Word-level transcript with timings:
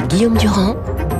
Guillaume 0.00 0.36
Durand 0.36 0.76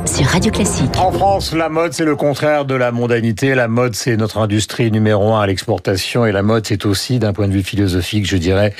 sur 0.06 0.26
Radio 0.26 0.52
Classique. 0.52 0.96
En 0.98 1.10
France, 1.10 1.52
la 1.52 1.68
mode, 1.68 1.92
c'est 1.92 2.04
le 2.04 2.16
contraire 2.16 2.64
de 2.64 2.74
la 2.74 2.92
mondanité. 2.92 3.54
La 3.54 3.66
mode, 3.66 3.94
c'est 3.94 4.16
notre 4.16 4.38
industrie 4.38 4.90
numéro 4.90 5.34
un 5.34 5.40
à 5.40 5.46
l'exportation. 5.46 6.24
Et 6.26 6.32
la 6.32 6.42
mode, 6.42 6.66
c'est 6.66 6.86
aussi, 6.86 7.18
d'un 7.18 7.32
point 7.32 7.48
de 7.48 7.52
vue 7.52 7.62
philosophique, 7.62 8.26
je 8.26 8.36
dirais, 8.36 8.74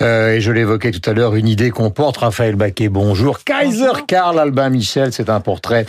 euh, 0.00 0.34
et 0.34 0.40
je 0.40 0.50
l'évoquais 0.50 0.90
tout 0.90 1.08
à 1.08 1.12
l'heure, 1.12 1.34
une 1.36 1.46
idée 1.46 1.70
qu'on 1.70 1.90
porte. 1.90 2.18
Raphaël 2.18 2.56
Baquet, 2.56 2.88
bonjour. 2.88 3.44
Kaiser 3.44 4.04
Karl 4.06 4.38
Albin 4.38 4.70
Michel, 4.70 5.12
c'est 5.12 5.30
un 5.30 5.40
portrait 5.40 5.86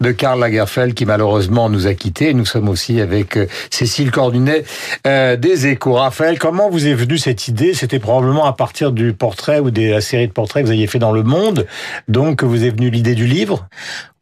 de 0.00 0.10
Karl 0.12 0.40
Lagerfeld 0.40 0.94
qui 0.94 1.06
malheureusement 1.06 1.68
nous 1.68 1.86
a 1.86 1.94
quittés. 1.94 2.34
Nous 2.34 2.46
sommes 2.46 2.68
aussi 2.68 3.00
avec 3.00 3.36
euh, 3.36 3.46
Cécile 3.70 4.10
Cordunet 4.10 4.64
euh, 5.06 5.36
des 5.36 5.66
Échos. 5.66 5.94
Raphaël, 5.94 6.38
comment 6.38 6.68
vous 6.68 6.86
est 6.86 6.94
venue 6.94 7.18
cette 7.18 7.48
idée? 7.48 7.74
C'était 7.74 8.00
probablement 8.00 8.46
à 8.46 8.52
partir 8.52 8.92
du 8.92 9.12
portrait 9.12 9.60
ou 9.60 9.70
de 9.70 9.90
la 9.90 10.00
série 10.00 10.26
de 10.26 10.32
portraits 10.32 10.62
que 10.62 10.66
vous 10.66 10.72
aviez 10.72 10.86
fait 10.86 10.98
dans 10.98 11.12
Le 11.12 11.22
Monde. 11.22 11.66
Donc, 12.08 12.42
vous 12.42 12.64
est 12.64 12.70
venue 12.70 12.90
l'idée 12.90 13.14
du 13.14 13.26
livre? 13.26 13.68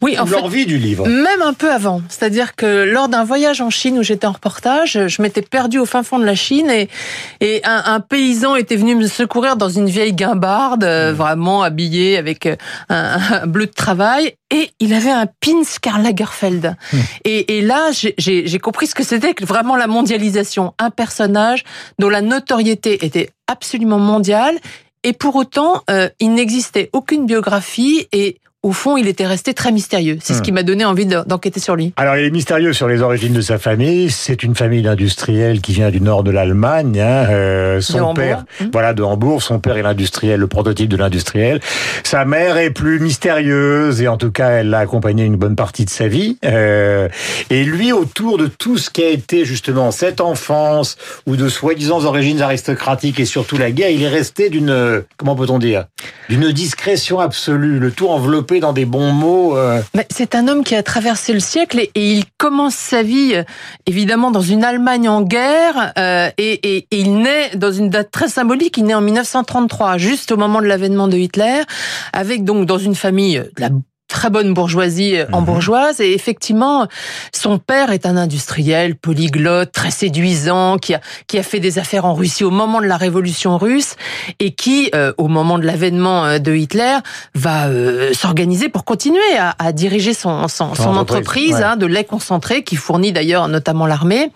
Oui, 0.03 0.19
en 0.19 0.25
l'envie 0.25 0.65
du 0.65 0.79
livre. 0.79 1.07
Même 1.07 1.43
un 1.43 1.53
peu 1.53 1.71
avant. 1.71 2.01
C'est-à-dire 2.09 2.57
que 2.57 2.85
lors 2.85 3.09
d'un 3.09 3.23
voyage 3.23 3.61
en 3.61 3.69
Chine 3.69 3.99
où 3.99 4.03
j'étais 4.03 4.27
en 4.27 4.33
reportage, 4.33 4.99
je 5.07 5.23
m'étais 5.23 5.43
perdue 5.43 5.79
au 5.79 5.85
fin 5.85 6.03
fond 6.03 6.19
de 6.19 6.25
la 6.25 6.35
Chine 6.35 6.71
et, 6.71 6.89
et 7.41 7.61
un, 7.65 7.83
un, 7.85 8.01
paysan 8.01 8.57
était 8.57 8.77
venu 8.77 8.95
me 8.95 9.07
secourir 9.07 9.57
dans 9.57 9.69
une 9.69 9.91
vieille 9.91 10.15
guimbarde, 10.15 10.85
mmh. 10.85 11.11
vraiment 11.11 11.63
habillé 11.63 12.17
avec 12.17 12.47
euh, 12.47 12.57
un, 12.89 13.19
un, 13.43 13.47
bleu 13.47 13.67
de 13.67 13.73
travail. 13.73 14.35
Et 14.51 14.71
il 14.81 14.95
avait 14.95 15.11
un 15.11 15.27
pin 15.27 15.63
Karl 15.83 16.03
Lagerfeld. 16.03 16.77
Mmh. 16.93 16.99
Et, 17.25 17.59
et, 17.59 17.63
là, 17.63 17.91
j'ai 17.93 18.59
compris 18.59 18.87
ce 18.87 18.95
que 18.95 19.05
c'était 19.05 19.35
que 19.35 19.45
vraiment 19.45 19.77
la 19.77 19.87
mondialisation. 19.87 20.73
Un 20.79 20.91
personnage 20.91 21.65
dont 21.99 22.09
la 22.09 22.23
notoriété 22.23 23.05
était 23.05 23.31
absolument 23.47 23.99
mondiale. 23.99 24.57
Et 25.03 25.13
pour 25.13 25.37
autant, 25.37 25.83
euh, 25.89 26.09
il 26.21 26.35
n'existait 26.35 26.91
aucune 26.93 27.27
biographie 27.27 28.07
et 28.13 28.37
au 28.63 28.73
fond, 28.73 28.99
il 28.99 29.09
était 29.09 29.27
resté 29.27 29.55
très 29.55 29.73
mystérieux. 29.73 30.19
C'est 30.21 30.35
ce 30.35 30.41
hmm. 30.41 30.43
qui 30.43 30.53
m'a 30.53 30.63
donné 30.63 30.85
envie 30.85 31.07
d'enquêter 31.07 31.61
sur 31.61 31.77
lui. 31.77 31.95
Alors, 31.97 32.17
il 32.17 32.27
est 32.27 32.31
mystérieux 32.31 32.75
sur 32.75 32.89
les 32.89 33.01
origines 33.01 33.33
de 33.33 33.41
sa 33.41 33.59
famille. 33.59 34.11
C'est 34.11 34.43
une 34.43 34.55
famille 34.55 34.83
d'industriels 34.83 35.63
qui 35.63 35.73
vient 35.73 35.91
du 35.91 36.03
nord 36.03 36.25
de 36.25 36.31
l'Allemagne. 36.31 37.01
Hein. 37.01 37.27
Euh, 37.31 37.81
son 37.81 38.13
père, 38.13 38.45
hmm. 38.61 38.67
voilà, 38.71 38.93
de 38.93 39.03
Hambourg. 39.03 39.43
Son 39.43 39.61
père 39.61 39.79
est 39.79 39.83
l'industriel, 39.83 40.41
le 40.41 40.47
prototype 40.47 40.91
de 40.91 40.99
l'industriel. 40.99 41.61
Sa 42.05 42.27
mère 42.27 42.59
est 42.59 42.71
plus 42.71 43.01
mystérieuse 43.01 44.03
et 44.03 44.09
en 44.09 44.19
tout 44.19 44.31
cas, 44.31 44.51
elle 44.51 44.69
l'a 44.69 44.81
accompagné 44.81 45.25
une 45.25 45.37
bonne 45.37 45.57
partie 45.57 45.87
de 45.87 45.91
sa 45.91 46.07
vie. 46.07 46.37
Euh, 46.45 47.09
et 47.49 47.65
lui, 47.65 47.93
autour 47.93 48.37
de 48.37 48.47
tout 48.47 48.77
ce 48.77 48.91
qui 48.91 49.03
a 49.03 49.09
été 49.09 49.47
justement 49.47 49.91
cette 49.91 50.21
enfance 50.21 50.99
ou 51.27 51.37
de 51.37 51.49
soi-disant 51.49 52.05
origines 52.05 52.43
aristocratiques 52.43 53.21
et 53.21 53.25
surtout 53.25 53.57
la 53.57 53.71
guerre, 53.71 53.89
il 53.89 54.03
est 54.03 54.09
resté 54.09 54.51
d'une, 54.51 55.03
comment 55.17 55.35
peut-on 55.35 55.59
dire, 55.59 55.87
d'une 56.29 56.53
discrétion 56.53 57.21
absolue. 57.21 57.79
Le 57.79 57.91
tout 57.91 58.09
enveloppé 58.09 58.50
dans 58.59 58.73
des 58.73 58.85
bons 58.85 59.13
mots. 59.13 59.57
Euh. 59.57 59.81
C'est 60.11 60.35
un 60.35 60.49
homme 60.49 60.65
qui 60.65 60.75
a 60.75 60.83
traversé 60.83 61.33
le 61.33 61.39
siècle 61.39 61.79
et, 61.79 61.91
il 61.95 62.25
commence 62.39 62.75
sa 62.75 63.05
vie 63.05 63.35
euh, 63.35 63.45
évidemment 63.87 64.33
dans 64.33 64.41
une 64.41 64.65
Allemagne 64.65 65.09
en 65.09 65.23
guerre 65.23 65.93
euh, 65.99 66.31
et, 66.39 66.77
et, 66.77 66.87
il 66.91 67.19
naît 67.19 67.55
dans 67.55 67.71
une 67.71 67.91
date 67.91 68.11
très 68.11 68.29
symbolique. 68.29 68.77
Il 68.79 68.85
naît 68.85 68.95
en 68.95 69.01
1933, 69.01 69.99
juste 69.99 70.33
au 70.33 70.37
moment 70.37 70.61
de 70.61 70.67
l'avènement 70.67 71.07
de 71.07 71.17
Hitler, 71.17 71.63
avec 72.13 72.43
donc 72.43 72.67
dans 72.67 72.79
une 72.79 72.97
famille 72.97 73.39
de 73.39 73.61
la 73.61 73.69
très 74.11 74.29
bonne 74.29 74.53
bourgeoisie 74.53 75.17
euh, 75.17 75.25
en 75.33 75.41
bourgeoise. 75.41 76.01
Et 76.01 76.13
effectivement, 76.13 76.87
son 77.33 77.59
père 77.59 77.91
est 77.93 78.05
un 78.05 78.17
industriel 78.17 78.97
polyglotte, 78.97 79.73
très 79.73 79.91
séduisant, 79.91 80.77
qui 80.77 80.95
a, 80.95 81.01
qui 81.27 81.39
a 81.39 81.43
fait 81.43 81.61
des 81.61 81.79
affaires 81.79 82.05
en 82.05 82.13
Russie 82.15 82.45
au 82.45 82.51
moment 82.51 82.81
de 82.81 82.87
la 82.87 82.99
révolution 82.99 83.57
russe 83.57 83.95
et 84.41 84.51
qui, 84.53 84.91
euh, 84.95 85.13
au 85.17 85.29
moment 85.29 85.59
de 85.59 85.65
l'avènement 85.65 86.27
euh, 86.27 86.39
de 86.39 86.55
Hitler, 86.55 86.99
va 87.35 87.69
s'organiser 88.13 88.69
pour 88.69 88.85
continuer 88.85 89.37
à, 89.39 89.55
à 89.59 89.73
diriger 89.73 90.13
son, 90.13 90.49
son, 90.49 90.75
son 90.75 90.97
entreprise, 90.97 91.57
hein, 91.63 91.77
de 91.77 91.87
lait 91.87 92.05
concentré, 92.05 92.65
qui 92.65 92.77
fournit 92.77 93.13
d'ailleurs 93.13 93.47
notamment 93.49 93.87
l'armée. 93.87 94.33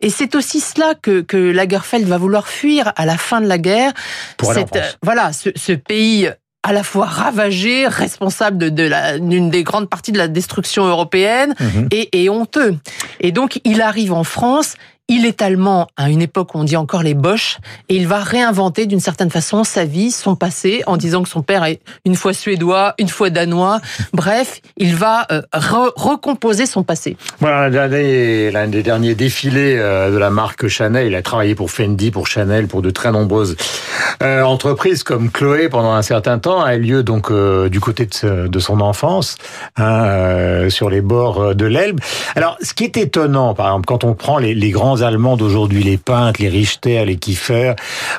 Et 0.00 0.10
c'est 0.10 0.34
aussi 0.34 0.58
cela 0.60 0.94
que, 1.00 1.20
que 1.20 1.36
Lagerfeld 1.36 2.06
va 2.06 2.18
vouloir 2.18 2.48
fuir 2.48 2.92
à 2.96 3.06
la 3.06 3.16
fin 3.16 3.40
de 3.40 3.46
la 3.46 3.58
guerre. 3.58 3.92
Pour 4.36 4.52
cette, 4.52 4.98
voilà, 5.02 5.32
ce, 5.32 5.50
ce 5.54 5.72
pays 5.72 6.30
à 6.62 6.72
la 6.72 6.82
fois 6.82 7.06
ravagé, 7.06 7.86
responsable 7.88 8.58
de, 8.58 9.18
d'une 9.18 9.50
des 9.50 9.64
grandes 9.64 9.88
parties 9.88 10.12
de 10.12 10.18
la 10.18 10.28
destruction 10.28 10.86
européenne 10.86 11.54
mhm. 11.58 11.88
et, 11.90 12.22
et 12.22 12.28
honteux. 12.30 12.76
Et 13.20 13.32
donc, 13.32 13.60
il 13.64 13.82
arrive 13.82 14.12
en 14.12 14.24
France 14.24 14.76
il 15.12 15.26
est 15.26 15.42
allemand 15.42 15.88
à 15.98 16.08
une 16.08 16.22
époque 16.22 16.54
où 16.54 16.58
on 16.58 16.64
dit 16.64 16.78
encore 16.78 17.02
les 17.02 17.12
Boches 17.12 17.58
et 17.90 17.96
il 17.96 18.08
va 18.08 18.20
réinventer 18.20 18.86
d'une 18.86 18.98
certaine 18.98 19.28
façon 19.28 19.62
sa 19.62 19.84
vie, 19.84 20.10
son 20.10 20.36
passé, 20.36 20.82
en 20.86 20.96
disant 20.96 21.22
que 21.22 21.28
son 21.28 21.42
père 21.42 21.64
est 21.64 21.80
une 22.06 22.14
fois 22.14 22.32
suédois, 22.32 22.94
une 22.98 23.10
fois 23.10 23.28
danois. 23.28 23.82
Bref, 24.14 24.62
il 24.78 24.96
va 24.96 25.26
euh, 25.30 25.42
recomposer 25.52 26.64
son 26.64 26.82
passé. 26.82 27.18
Voilà, 27.40 27.68
l'un 27.68 27.88
des 28.68 28.82
derniers 28.82 29.14
défilés 29.14 29.76
euh, 29.78 30.10
de 30.10 30.16
la 30.16 30.30
marque 30.30 30.66
Chanel. 30.68 31.08
Il 31.08 31.14
a 31.14 31.20
travaillé 31.20 31.54
pour 31.54 31.70
Fendi, 31.70 32.10
pour 32.10 32.26
Chanel, 32.26 32.66
pour 32.66 32.80
de 32.80 32.88
très 32.88 33.12
nombreuses 33.12 33.58
euh, 34.22 34.42
entreprises 34.42 35.02
comme 35.02 35.30
Chloé 35.30 35.68
pendant 35.68 35.92
un 35.92 36.02
certain 36.02 36.38
temps. 36.38 36.62
A 36.62 36.76
eu 36.76 36.80
lieu 36.80 37.02
donc 37.02 37.30
du 37.30 37.80
côté 37.80 38.08
de, 38.22 38.58
son 38.58 38.80
enfance, 38.80 39.36
hein, 39.76 40.70
sur 40.70 40.88
les 40.88 41.02
bords 41.02 41.54
de 41.54 41.66
l'Elbe. 41.66 42.00
Alors, 42.34 42.56
ce 42.62 42.72
qui 42.72 42.84
est 42.84 42.96
étonnant, 42.96 43.52
par 43.52 43.66
exemple, 43.66 43.84
quand 43.84 44.04
on 44.04 44.14
prend 44.14 44.38
les, 44.38 44.54
les 44.54 44.70
grands 44.70 45.01
allemands 45.02 45.36
d'aujourd'hui, 45.36 45.82
les 45.82 45.98
peintres, 45.98 46.40
les 46.40 46.48
Richter, 46.48 47.04
les 47.04 47.16
Kiefer, 47.16 47.74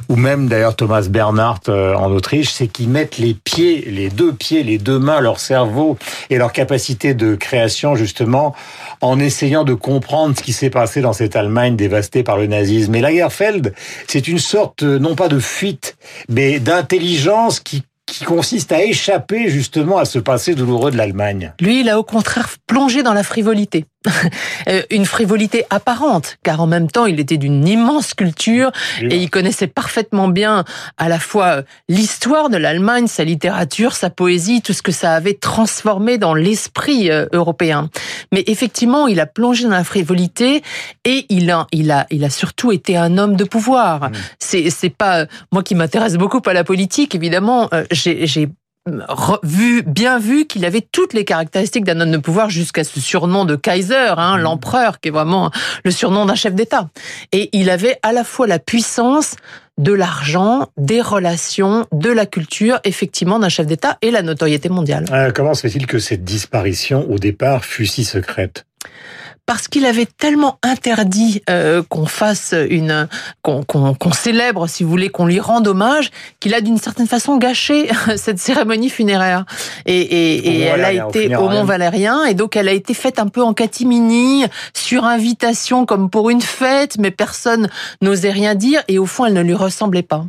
ou 0.10 0.16
même 0.16 0.48
d'ailleurs 0.48 0.76
Thomas 0.76 1.08
Bernhardt 1.10 1.70
euh, 1.70 1.96
en 1.96 2.12
Autriche, 2.12 2.52
c'est 2.52 2.68
qu'ils 2.68 2.90
mettent 2.90 3.18
les 3.18 3.34
pieds, 3.34 3.86
les 3.88 4.10
deux 4.10 4.34
pieds, 4.34 4.64
les 4.64 4.78
deux 4.78 5.00
mains, 5.00 5.22
leur 5.22 5.40
cerveau 5.40 5.98
et 6.30 6.38
leur 6.38 6.52
capacité 6.52 7.14
de 7.14 7.36
création 7.36 7.96
justement 7.96 8.56
en 9.02 9.20
essayant 9.20 9.64
de 9.64 9.74
comprendre 9.74 10.38
ce 10.38 10.44
qui 10.44 10.54
s'est 10.54 10.70
passé 10.70 11.02
dans 11.02 11.14
cette 11.14 11.36
Allemagne 11.36 11.76
dévastée 11.76 12.24
par 12.24 12.38
le 12.38 12.48
nazisme. 12.48 12.94
Et 12.96 13.02
Lagerfeld, 13.02 13.74
c'est 14.08 14.28
une 14.28 14.40
sorte, 14.40 14.84
non 14.84 15.16
pas 15.16 15.28
de 15.28 15.40
fuite, 15.40 15.98
mais 16.30 16.60
d'intelligence 16.60 17.60
qui 17.60 17.84
qui 18.06 18.26
consiste 18.26 18.72
à 18.72 18.84
échapper 18.84 19.50
justement 19.50 19.98
à 19.98 20.06
ce 20.06 20.20
passé 20.20 20.56
douloureux 20.56 20.92
de 20.92 20.98
l'Allemagne. 20.98 21.54
Lui, 21.60 21.82
il 21.82 21.90
a 21.90 21.98
au 21.98 22.04
contraire 22.04 22.50
plongé 22.68 23.02
dans 23.02 23.14
la 23.14 23.24
frivolité. 23.24 23.86
Euh, 24.70 24.82
une 24.92 25.06
frivolité 25.06 25.66
apparente, 25.70 26.38
car 26.42 26.62
en 26.62 26.68
même 26.68 26.90
temps, 26.90 27.06
il 27.06 27.20
était 27.20 27.36
d'une 27.38 27.68
immense 27.68 28.14
culture 28.14 28.72
et 29.02 29.18
il 29.18 29.30
connaissait 29.30 29.68
parfaitement 29.68 30.30
bien 30.30 30.64
à 30.98 31.10
la 31.10 31.20
fois 31.20 31.64
l'histoire 31.90 32.50
de 32.50 32.56
l'Allemagne, 32.56 33.08
sa 33.08 33.26
littérature, 33.26 33.94
sa 33.94 34.10
poésie, 34.10 34.62
tout 34.62 34.72
ce 34.72 34.82
que 34.82 34.94
ça 34.94 35.14
avait 35.14 35.34
transformé 35.34 36.18
dans 36.18 36.34
l'esprit 36.34 37.12
euh, 37.12 37.26
européen. 37.34 37.90
Mais 38.32 38.44
effectivement, 38.48 39.08
il 39.08 39.20
a 39.20 39.26
plongé 39.26 39.66
dans 39.66 39.72
la 39.72 39.84
frivolité 39.84 40.64
et 41.04 41.26
il 41.30 41.52
a, 41.52 41.68
il 41.72 41.92
a, 41.92 42.08
il 42.10 42.24
a 42.24 42.30
surtout 42.30 42.72
été 42.72 42.96
un 42.96 43.18
homme 43.18 43.36
de 43.36 43.44
pouvoir. 43.44 44.10
Mm. 44.10 44.14
C'est, 44.40 44.70
c'est 44.70 44.90
pas 44.90 45.26
moi 45.52 45.62
qui 45.62 45.76
m'intéresse 45.76 46.16
beaucoup 46.16 46.42
à 46.46 46.54
la 46.54 46.64
politique, 46.64 47.16
évidemment. 47.16 47.68
Euh, 47.74 47.84
j'ai, 47.92 48.28
j'ai 48.28 48.50
vu, 49.44 49.84
bien 49.84 50.20
vu 50.20 50.46
qu'il 50.46 50.66
avait 50.66 50.86
toutes 50.92 51.14
les 51.14 51.26
caractéristiques 51.26 51.86
d'un 51.86 52.00
homme 52.02 52.12
de 52.12 52.18
pouvoir 52.18 52.50
jusqu'à 52.50 52.84
ce 52.84 53.00
surnom 53.00 53.46
de 53.46 53.56
Kaiser, 53.56 54.14
hein, 54.18 54.38
mmh. 54.38 54.42
l'empereur, 54.42 55.00
qui 55.00 55.10
est 55.10 55.12
vraiment 55.12 55.52
le 55.84 55.92
surnom 55.92 56.26
d'un 56.26 56.36
chef 56.36 56.54
d'État. 56.54 56.90
Et 57.32 57.50
il 57.54 57.70
avait 57.70 57.98
à 58.04 58.12
la 58.12 58.24
fois 58.24 58.48
la 58.48 58.60
puissance 58.60 59.36
de 59.78 59.94
l'argent, 59.94 60.68
des 60.78 61.02
relations, 61.02 61.88
de 61.92 62.10
la 62.12 62.26
culture, 62.26 62.80
effectivement, 62.84 63.40
d'un 63.40 63.50
chef 63.50 63.66
d'État 63.66 63.98
et 64.02 64.12
la 64.12 64.22
notoriété 64.22 64.70
mondiale. 64.70 65.06
Euh, 65.12 65.32
comment 65.34 65.54
se 65.54 65.62
fait-il 65.62 65.88
que 65.88 65.98
cette 65.98 66.24
disparition, 66.24 67.10
au 67.10 67.18
départ, 67.18 67.66
fut 67.66 67.88
si 67.88 68.04
secrète? 68.04 68.66
Parce 69.46 69.68
qu'il 69.68 69.86
avait 69.86 70.06
tellement 70.06 70.58
interdit 70.64 71.42
euh, 71.50 71.84
qu'on 71.90 72.06
fasse 72.06 72.56
une 72.70 73.08
qu'on 73.42 74.12
célèbre, 74.14 74.68
si 74.68 74.84
vous 74.84 74.90
voulez, 74.90 75.10
qu'on 75.10 75.26
lui 75.26 75.40
rende 75.40 75.68
hommage, 75.68 76.12
qu'il 76.40 76.54
a 76.54 76.62
d'une 76.62 76.78
certaine 76.78 77.08
façon 77.08 77.38
gâché 77.38 77.90
cette 78.16 78.40
cérémonie 78.40 78.90
funéraire. 78.90 79.46
Et, 79.86 80.00
et, 80.00 80.36
et 80.48 80.60
elle 80.62 80.86
a 80.86 80.94
été 80.94 81.36
au 81.36 81.50
Mont 81.50 81.66
Valérien, 81.66 82.24
et 82.26 82.34
donc 82.34 82.56
elle 82.56 82.70
a 82.70 82.74
été 82.74 82.94
faite 82.94 83.20
un 83.20 83.28
peu 83.28 83.42
en 83.42 83.54
catimini, 83.54 84.46
sur 84.74 85.04
invitation, 85.06 85.86
comme 85.86 86.10
pour 86.10 86.30
une 86.30 86.42
fête, 86.42 86.98
mais 86.98 87.12
personne 87.12 87.70
n'osait 88.02 88.32
rien 88.32 88.56
dire, 88.56 88.82
et 88.88 88.98
au 88.98 89.06
fond, 89.06 89.26
elle 89.26 89.34
ne 89.34 89.42
lui 89.42 89.56
ressemblait 89.56 90.04
pas. 90.04 90.26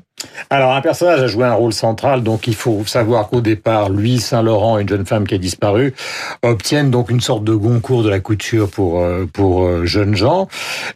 Alors, 0.51 0.73
un 0.73 0.81
personnage 0.81 1.21
a 1.21 1.27
joué 1.27 1.45
un 1.45 1.55
rôle 1.55 1.73
central, 1.73 2.23
donc 2.23 2.47
il 2.47 2.55
faut 2.55 2.85
savoir 2.87 3.29
qu'au 3.29 3.41
départ, 3.41 3.91
lui, 3.91 4.19
Saint-Laurent, 4.19 4.79
une 4.79 4.89
jeune 4.89 5.07
femme 5.07 5.27
qui 5.27 5.35
a 5.35 5.39
disparu, 5.39 5.95
obtiennent 6.43 6.91
donc 6.91 7.11
une 7.11 7.21
sorte 7.21 7.45
de 7.45 7.55
concours 7.55 8.03
de 8.03 8.11
la 8.11 8.21
couture 8.21 8.71
pour 8.71 9.01
euh, 9.01 9.27
pour 9.33 9.65
euh, 9.65 9.85
jeunes 9.85 10.15
gens. 10.15 10.49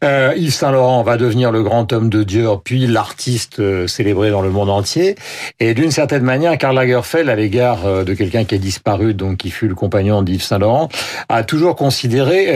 Euh, 0.04 0.32
Yves 0.36 0.52
Saint-Laurent 0.52 1.02
va 1.02 1.16
devenir 1.16 1.50
le 1.50 1.62
grand 1.62 1.92
homme 1.92 2.08
de 2.08 2.22
Dior, 2.22 2.62
puis 2.62 2.86
l'artiste 2.86 3.60
euh, 3.60 3.86
célébré 3.86 4.30
dans 4.30 4.42
le 4.42 4.50
monde 4.50 4.70
entier. 4.70 5.16
Et 5.60 5.74
d'une 5.74 5.90
certaine 5.90 6.22
manière, 6.22 6.56
Karl 6.58 6.74
Lagerfeld, 6.74 7.28
à 7.28 7.34
l'égard 7.34 8.04
de 8.04 8.14
quelqu'un 8.14 8.44
qui 8.44 8.54
a 8.54 8.58
disparu, 8.58 9.14
donc 9.14 9.38
qui 9.38 9.50
fut 9.50 9.68
le 9.68 9.74
compagnon 9.74 10.22
d'Yves 10.22 10.42
Saint-Laurent, 10.42 10.88
a 11.28 11.42
toujours 11.42 11.76
considéré, 11.76 12.46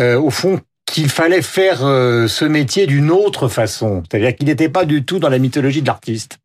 euh, 0.00 0.20
au 0.20 0.30
fond, 0.30 0.60
qu'il 0.86 1.08
fallait 1.08 1.42
faire 1.42 1.84
euh, 1.84 2.28
ce 2.28 2.44
métier 2.44 2.86
d'une 2.86 3.10
autre 3.10 3.48
façon. 3.48 4.02
C'est-à-dire 4.08 4.36
qu'il 4.36 4.46
n'était 4.46 4.68
pas 4.68 4.84
du 4.84 5.04
tout 5.04 5.18
dans 5.18 5.28
la 5.28 5.38
mythologie 5.38 5.82
de 5.82 5.86
l'artiste. 5.86 6.38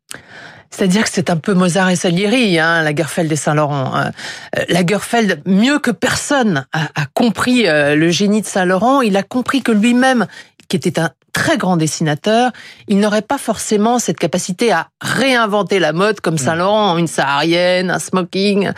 C'est-à-dire 0.70 1.02
que 1.02 1.10
c'est 1.12 1.30
un 1.30 1.36
peu 1.36 1.52
Mozart 1.52 1.90
et 1.90 1.96
Salieri, 1.96 2.58
hein, 2.58 2.82
Lagerfeld 2.82 3.30
et 3.30 3.36
Saint-Laurent. 3.36 3.92
Hein. 3.94 4.12
Euh, 4.56 4.64
Lagerfeld, 4.68 5.42
mieux 5.44 5.78
que 5.78 5.90
personne, 5.90 6.64
a, 6.72 6.84
a 6.94 7.06
compris 7.12 7.68
euh, 7.68 7.96
le 7.96 8.10
génie 8.10 8.40
de 8.40 8.46
Saint-Laurent. 8.46 9.02
Il 9.02 9.16
a 9.16 9.24
compris 9.24 9.62
que 9.62 9.72
lui-même, 9.72 10.26
qui 10.68 10.76
était 10.76 11.00
un 11.00 11.10
très 11.32 11.58
grand 11.58 11.76
dessinateur, 11.76 12.50
il 12.88 12.98
n'aurait 12.98 13.22
pas 13.22 13.38
forcément 13.38 13.98
cette 13.98 14.18
capacité 14.18 14.72
à 14.72 14.88
réinventer 15.00 15.78
la 15.78 15.92
mode 15.92 16.20
comme 16.20 16.38
Saint-Laurent, 16.38 16.96
une 16.98 17.06
saharienne, 17.06 17.90
un 17.90 17.98
smoking. 17.98 18.70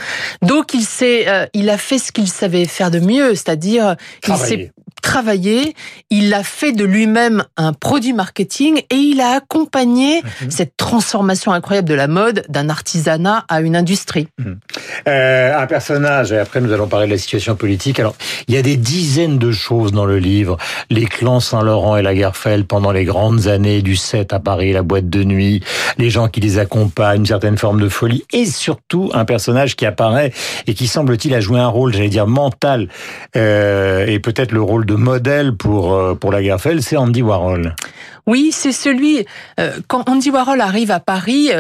Donc 0.42 0.74
il 0.74 0.82
s'est, 0.82 1.28
euh, 1.28 1.46
il 1.54 1.70
a 1.70 1.78
fait 1.78 1.98
ce 1.98 2.12
qu'il 2.12 2.28
savait 2.28 2.64
faire 2.64 2.90
de 2.90 3.00
mieux, 3.00 3.34
c'est-à-dire 3.34 3.96
il 4.28 4.36
s'est 4.36 4.72
travaillé, 5.02 5.74
il 6.10 6.32
a 6.32 6.42
fait 6.42 6.72
de 6.72 6.84
lui-même 6.84 7.44
un 7.56 7.72
produit 7.72 8.12
marketing 8.12 8.82
et 8.88 8.96
il 8.96 9.20
a 9.20 9.32
accompagné 9.32 10.22
mhm. 10.22 10.50
cette 10.50 10.76
transformation 10.76 11.52
incroyable 11.52 11.88
de 11.88 11.94
la 11.94 12.08
mode 12.08 12.44
d'un 12.48 12.68
artisanat 12.68 13.44
à 13.48 13.60
une 13.60 13.76
industrie. 13.76 14.28
Mhm. 14.38 14.58
Euh, 15.08 15.56
un 15.56 15.66
personnage, 15.66 16.32
et 16.32 16.38
après 16.38 16.60
nous 16.60 16.72
allons 16.72 16.88
parler 16.88 17.06
de 17.06 17.12
la 17.12 17.18
situation 17.18 17.56
politique. 17.56 18.00
Alors, 18.00 18.14
il 18.48 18.54
y 18.54 18.58
a 18.58 18.62
des 18.62 18.76
dizaines 18.76 19.38
de 19.38 19.52
choses 19.52 19.92
dans 19.92 20.04
le 20.04 20.18
livre. 20.18 20.56
Les 20.90 21.04
clans 21.04 21.40
Saint-Laurent 21.40 21.96
et 21.96 22.02
Lagerfeld 22.02 22.66
pendant 22.66 22.92
les 22.92 23.04
grandes 23.04 23.46
années 23.46 23.82
du 23.82 23.96
7 23.96 24.32
à 24.32 24.40
Paris, 24.40 24.72
la 24.72 24.82
boîte 24.82 25.08
de 25.08 25.24
nuit, 25.24 25.62
les 25.98 26.10
gens 26.10 26.28
qui 26.28 26.40
les 26.40 26.58
accompagnent, 26.58 27.20
une 27.20 27.26
certaine 27.26 27.58
forme 27.58 27.80
de 27.80 27.88
folie, 27.88 28.24
et 28.32 28.46
surtout 28.46 29.10
un 29.14 29.24
personnage 29.24 29.76
qui 29.76 29.86
apparaît 29.86 30.32
et 30.66 30.74
qui 30.74 30.86
semble-t-il 30.86 31.34
a 31.34 31.40
joué 31.40 31.58
un 31.58 31.68
rôle, 31.68 31.92
j'allais 31.92 32.08
dire, 32.08 32.26
mental, 32.26 32.88
euh, 33.36 34.06
et 34.06 34.18
peut-être 34.18 34.52
le 34.52 34.62
rôle 34.62 34.86
de 34.86 34.94
modèle 34.94 35.56
pour, 35.56 35.94
euh, 35.94 36.14
pour 36.14 36.32
Lagerfeld, 36.32 36.80
c'est 36.80 36.96
Andy 36.96 37.22
Warhol. 37.22 37.74
Oui, 38.26 38.50
c'est 38.52 38.72
celui, 38.72 39.24
euh, 39.58 39.72
quand 39.88 40.08
Andy 40.08 40.30
Warhol 40.30 40.60
arrive 40.60 40.90
à 40.90 41.00
Paris, 41.00 41.50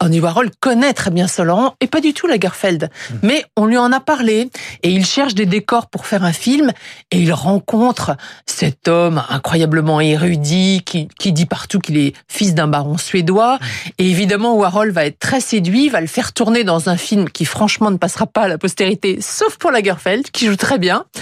Andy 0.00 0.20
Warhol 0.20 0.50
connaît 0.60 0.92
très 0.92 1.10
bien 1.10 1.26
Saint-Laurent 1.26 1.74
et 1.80 1.86
pas 1.86 2.00
du 2.00 2.14
tout 2.14 2.26
Lagerfeld. 2.26 2.90
Mmh. 2.90 3.14
Mais 3.22 3.44
on 3.56 3.66
lui 3.66 3.78
en 3.78 3.92
a 3.92 4.00
parlé 4.00 4.50
et 4.82 4.90
il 4.90 5.04
cherche 5.04 5.34
des 5.34 5.46
décors 5.46 5.88
pour 5.88 6.06
faire 6.06 6.24
un 6.24 6.32
film 6.32 6.72
et 7.10 7.20
il 7.20 7.32
rencontre 7.32 8.16
cet 8.46 8.88
homme 8.88 9.22
incroyablement 9.28 10.00
érudit 10.00 10.82
qui, 10.84 11.08
qui 11.18 11.32
dit 11.32 11.46
partout 11.46 11.78
qu'il 11.78 11.96
est 11.96 12.14
fils 12.28 12.54
d'un 12.54 12.68
baron 12.68 12.98
suédois. 12.98 13.56
Mmh. 13.56 13.88
Et 13.98 14.10
évidemment, 14.10 14.54
Warhol 14.56 14.90
va 14.90 15.06
être 15.06 15.18
très 15.18 15.40
séduit, 15.40 15.88
va 15.88 16.00
le 16.00 16.06
faire 16.06 16.32
tourner 16.32 16.64
dans 16.64 16.88
un 16.88 16.96
film 16.96 17.28
qui 17.28 17.44
franchement 17.44 17.90
ne 17.90 17.96
passera 17.96 18.26
pas 18.26 18.42
à 18.42 18.48
la 18.48 18.58
postérité, 18.58 19.18
sauf 19.20 19.56
pour 19.56 19.70
Lagerfeld 19.70 20.30
qui 20.30 20.46
joue 20.46 20.56
très 20.56 20.78
bien. 20.78 21.04
Mmh. 21.14 21.20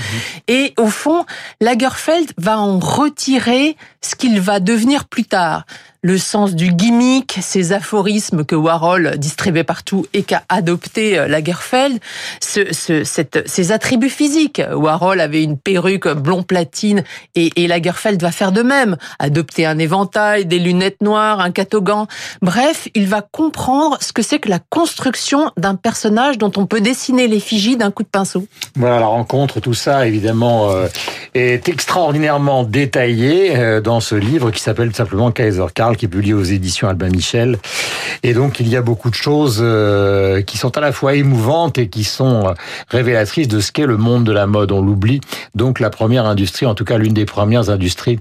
Et 0.49 0.75
au 0.79 0.89
fond, 0.89 1.25
Lagerfeld 1.61 2.33
va 2.39 2.59
en 2.59 2.79
retirer 2.79 3.77
ce 4.01 4.15
qu'il 4.15 4.41
va 4.41 4.61
devenir 4.61 5.07
plus 5.07 5.25
tard 5.25 5.65
le 6.05 6.19
sens 6.19 6.55
du 6.55 6.69
gimmick, 6.69 7.39
ces 7.41 7.73
aphorismes 7.73 8.45
que 8.45 8.55
Warhol 8.55 9.17
distribuait 9.17 9.65
partout 9.65 10.05
et 10.13 10.23
qu'a 10.23 10.43
adopté 10.51 11.19
euh, 11.19 11.27
Lagerfeld, 11.27 11.99
ces 12.41 13.73
attributs 13.73 14.11
physiques. 14.11 14.61
Warhol 14.71 15.19
avait 15.19 15.43
une 15.43 15.57
perruque 15.57 16.07
blond 16.09 16.43
platine 16.43 17.05
et, 17.35 17.51
et 17.57 17.67
Lagerfeld 17.67 18.21
va 18.21 18.33
faire 18.33 18.53
de 18.53 18.61
même, 18.61 18.99
adopter 19.19 19.65
un 19.65 19.79
éventail, 19.79 20.45
des 20.45 20.59
lunettes 20.59 21.01
noires, 21.01 21.41
un 21.41 21.51
catogan. 21.51 22.07
Bref, 22.43 22.87
il 22.95 23.07
va 23.07 23.23
comprendre 23.23 23.97
ce 24.03 24.13
que 24.13 24.21
c'est 24.21 24.39
que 24.39 24.51
la 24.51 24.59
construction 24.59 25.53
d'un 25.57 25.75
personnage 25.75 26.37
dont 26.37 26.53
on 26.59 26.67
peut 26.67 26.83
dessiner 26.83 27.29
l'effigie 27.29 27.79
d'un 27.79 27.91
coup 27.91 28.03
de 28.03 28.09
pinceau. 28.09 28.45
Voilà, 28.77 29.01
la 29.01 29.07
rencontre, 29.07 29.59
tout 29.61 29.73
ça, 29.73 30.07
évidemment, 30.07 30.71
euh, 30.71 30.87
est 31.33 31.67
extraordinairement 31.67 32.65
détaillé 32.65 33.57
euh, 33.57 33.81
dans 33.81 34.01
ce 34.01 34.15
livre 34.15 34.51
qui 34.51 34.61
s'appelle 34.61 34.95
simplement 34.95 35.31
Kaiser 35.31 35.65
Karl 35.75 35.94
qui 35.95 36.07
est 36.07 36.09
publié 36.09 36.35
aux 36.35 36.43
éditions 36.43 36.89
Albin 36.89 37.09
Michel. 37.09 37.59
Et 38.23 38.35
donc 38.35 38.61
il 38.61 38.69
y 38.69 38.77
a 38.77 38.83
beaucoup 38.83 39.11
de 39.11 39.15
choses 39.15 39.59
euh, 39.61 40.43
qui 40.43 40.59
sont 40.59 40.77
à 40.77 40.81
la 40.81 40.93
fois 40.93 41.15
émouvantes 41.15 41.79
et 41.79 41.89
qui 41.89 42.05
sont 42.05 42.49
euh, 42.49 42.53
révélatrices 42.89 43.49
de 43.49 43.61
ce 43.61 43.73
qu'est 43.73 43.87
le 43.87 43.97
monde 43.97 44.25
de 44.25 44.33
la 44.33 44.47
mode. 44.47 44.73
On 44.73 44.83
l'oublie. 44.83 45.21
Donc 45.55 45.81
la 45.81 45.91
première 45.91 46.27
industrie, 46.27 46.67
en 46.67 46.75
tout 46.75 46.85
cas 46.85 46.99
l'une 46.99 47.15
des 47.15 47.27
premières 47.27 47.71
industries 47.71 48.19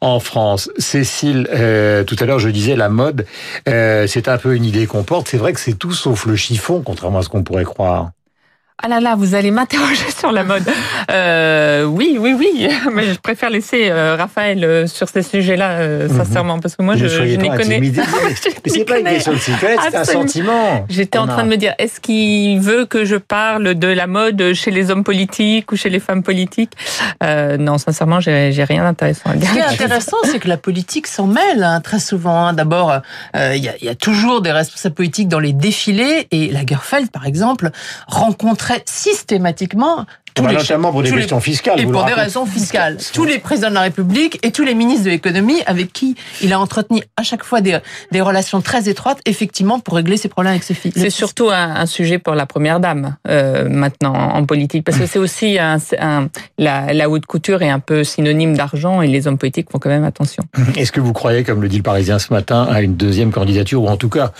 en 0.00 0.20
France. 0.20 0.70
Cécile, 0.78 1.48
euh, 1.52 2.04
tout 2.04 2.16
à 2.20 2.24
l'heure 2.26 2.38
je 2.38 2.48
disais 2.48 2.76
la 2.76 2.88
mode, 2.88 3.26
c'est 3.66 4.28
un 4.28 4.38
peu 4.38 4.54
une 4.54 4.64
idée 4.64 4.86
qu'on 4.86 5.02
porte. 5.02 5.28
C'est 5.28 5.38
vrai 5.38 5.52
que 5.52 5.60
c'est 5.60 5.74
tout 5.74 5.92
sauf 5.92 6.26
le 6.26 6.36
chiffon, 6.36 6.82
contrairement 6.84 7.18
à 7.18 7.22
ce 7.22 7.28
qu'on 7.28 7.42
pourrait 7.42 7.64
croire. 7.64 8.10
Ah 8.82 8.88
là 8.88 9.00
là, 9.00 9.14
vous 9.16 9.34
allez 9.34 9.50
m'interroger 9.50 10.10
sur 10.16 10.32
la 10.32 10.44
mode. 10.44 10.64
Euh, 11.10 11.84
oui, 11.84 12.18
oui, 12.20 12.34
oui, 12.38 12.68
mais 12.92 13.06
je 13.06 13.18
préfère 13.18 13.48
laisser 13.48 13.88
euh, 13.88 14.16
Raphaël 14.16 14.62
euh, 14.64 14.86
sur 14.86 15.08
ces 15.08 15.22
sujets-là, 15.22 15.70
euh, 15.70 16.08
mhm. 16.08 16.16
sincèrement, 16.18 16.58
parce 16.60 16.76
que 16.76 16.82
moi, 16.82 16.94
je, 16.94 17.06
je, 17.06 17.22
n'y 17.22 17.48
connais. 17.48 17.80
mais 17.80 17.90
c'est 18.66 18.84
pas 18.84 18.98
une 18.98 19.06
question 19.06 19.32
de 19.32 19.38
secret, 19.38 19.76
c'est 19.82 19.96
un 19.96 20.04
sentiment. 20.04 20.84
J'étais 20.90 21.16
en 21.16 21.26
train 21.26 21.44
de 21.44 21.48
me 21.48 21.56
dire, 21.56 21.74
est-ce 21.78 22.00
qu'il 22.00 22.60
veut 22.60 22.84
que 22.84 23.06
je 23.06 23.16
parle 23.16 23.74
de 23.76 23.88
la 23.88 24.06
mode 24.06 24.52
chez 24.52 24.70
les 24.70 24.90
hommes 24.90 25.04
politiques 25.04 25.72
ou 25.72 25.76
chez 25.76 25.88
les 25.88 26.00
femmes 26.00 26.22
politiques? 26.22 26.72
Euh, 27.22 27.56
Non, 27.56 27.78
sincèrement, 27.78 28.20
j'ai 28.20 28.64
rien 28.68 28.82
d'intéressant 28.82 29.30
à 29.30 29.36
dire. 29.36 29.48
Ce 29.48 29.54
qui 29.54 29.58
est 29.58 29.62
intéressant, 29.62 30.18
c'est 30.24 30.38
que 30.38 30.48
la 30.48 30.58
politique 30.58 31.06
s'en 31.06 31.26
mêle 31.26 31.62
hein, 31.62 31.80
très 31.80 31.98
souvent. 31.98 32.48
Hein. 32.48 32.52
D'abord, 32.52 33.00
il 33.34 33.56
y, 33.56 33.68
a, 33.68 33.74
y 33.80 33.88
a 33.88 33.94
toujours 33.94 34.42
des 34.42 34.52
responsables 34.52 34.94
politiques 34.94 35.28
dans 35.28 35.40
les 35.40 35.54
défilés, 35.54 36.28
et 36.30 36.48
Lagerfeld, 36.48 37.10
par 37.10 37.24
exemple, 37.24 37.70
rencontre 38.06 38.65
systématiquement 38.86 40.06
tous 40.36 40.42
bah, 40.42 40.50
les 40.50 40.56
notamment 40.58 40.92
pour 40.92 41.02
des 41.02 41.10
questions 41.10 41.40
fiscales. 41.40 41.80
Et 41.80 41.86
pour 41.86 42.04
des 42.04 42.12
raisons 42.12 42.46
fiscales. 42.46 42.98
tous 43.12 43.24
les 43.24 43.38
présidents 43.38 43.70
de 43.70 43.74
la 43.74 43.80
République 43.80 44.38
et 44.44 44.52
tous 44.52 44.64
les 44.64 44.74
ministres 44.74 45.04
de 45.04 45.10
l'économie 45.10 45.62
avec 45.66 45.92
qui 45.92 46.14
il 46.42 46.52
a 46.52 46.60
entretenu 46.60 47.02
à 47.16 47.22
chaque 47.22 47.42
fois 47.42 47.62
des, 47.62 47.78
des 48.12 48.20
relations 48.20 48.60
très 48.60 48.88
étroites, 48.88 49.18
effectivement, 49.24 49.80
pour 49.80 49.94
régler 49.94 50.18
ses 50.18 50.28
problèmes 50.28 50.52
avec 50.52 50.62
ses 50.62 50.74
filles. 50.74 50.92
C'est 50.94 51.10
surtout 51.10 51.48
un, 51.50 51.86
sujet 51.86 52.18
pour 52.18 52.34
la 52.34 52.46
première 52.46 52.80
dame 52.80 53.16
euh, 53.28 53.68
maintenant 53.68 54.12
en 54.12 54.44
politique, 54.44 54.84
parce 54.84 54.98
que 54.98 55.06
c'est 55.06 55.18
aussi 55.18 55.58
un, 55.58 55.78
la, 56.58 56.92
la 56.92 57.08
haute 57.08 57.26
couture 57.26 57.62
est 57.62 57.70
un 57.70 57.78
peu 57.78 58.04
synonyme 58.04 58.56
d'argent 58.56 59.00
et 59.02 59.06
les 59.06 59.26
hommes 59.26 59.38
politiques 59.38 59.70
font 59.70 59.78
quand 59.78 59.88
même 59.88 60.04
attention. 60.04 60.42
Est-ce 60.76 60.92
que 60.92 61.00
vous 61.00 61.12
croyez, 61.12 61.44
comme 61.44 61.62
le 61.62 61.68
dit 61.68 61.78
le 61.78 61.82
Parisien 61.82 62.18
ce 62.18 62.32
matin, 62.32 62.66
à 62.70 62.82
une 62.82 62.96
deuxième 62.96 63.32
candidature 63.32 63.82
ou 63.82 63.88
en 63.88 63.96
tout 63.96 64.10
cas 64.10 64.32